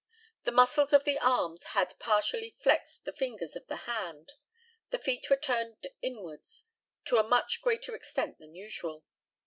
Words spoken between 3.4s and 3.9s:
of the